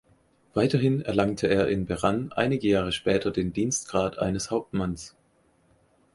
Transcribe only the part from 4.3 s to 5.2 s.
Hauptmanns.